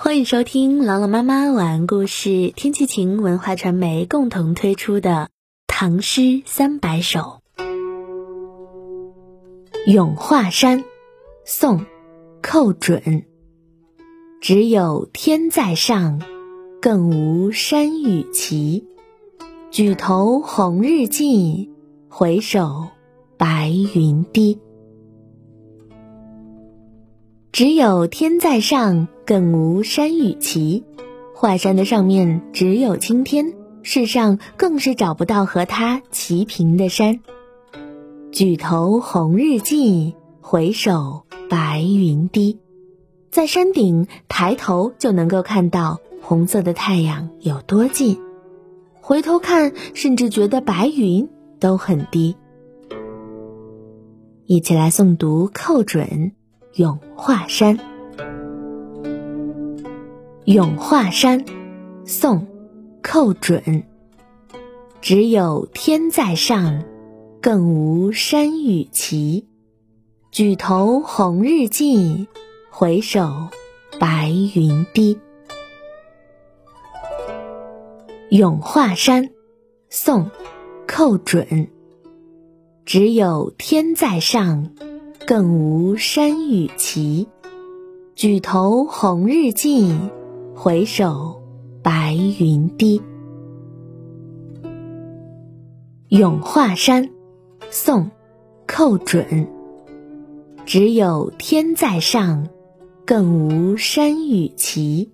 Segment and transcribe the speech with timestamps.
[0.00, 5.10] 欢迎收听朗朗妈妈晚安故事，天气晴文化传媒共同推出的
[5.66, 7.40] 《唐诗三百首》。
[9.92, 10.84] 《咏华山》
[11.44, 11.80] 宋·
[12.40, 13.24] 寇准。
[14.40, 16.22] 只有天在上，
[16.80, 18.86] 更无山与齐。
[19.72, 21.74] 举头红日近，
[22.08, 22.86] 回首
[23.36, 24.60] 白云低。
[27.58, 30.84] 只有天在上，更无山与齐。
[31.34, 37.18] 华山的上面只有青天，世上更是找不到和它齐平的山。
[38.30, 42.60] 举头红日近，回首白云低。
[43.32, 48.20] 在山顶抬头就能够看到红色的太阳有多近，
[49.00, 52.36] 回头看甚至觉得白云都很低。
[54.46, 56.06] 一起来诵读寇准。
[56.74, 57.76] 《咏华山》
[60.44, 61.44] 《咏华山》
[62.04, 62.40] 宋·
[63.02, 63.84] 寇准。
[65.00, 66.84] 只有天在上，
[67.40, 69.48] 更无山与齐。
[70.30, 72.28] 举头红日近，
[72.70, 73.48] 回首
[73.98, 75.14] 白云低。
[78.28, 79.24] 《咏华山》
[79.88, 80.26] 宋·
[80.86, 81.70] 寇准。
[82.84, 84.70] 只有天在上。
[85.28, 87.28] 更无山与齐，
[88.14, 90.10] 举头红日近，
[90.54, 91.38] 回首
[91.82, 92.98] 白云低。
[96.08, 97.04] 《咏华山》
[97.68, 98.04] 宋·
[98.66, 99.46] 寇准。
[100.64, 102.48] 只有天在上，
[103.04, 105.12] 更无山与齐。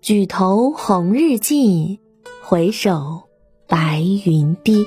[0.00, 1.98] 举头红日近，
[2.40, 3.20] 回首
[3.66, 4.86] 白云低。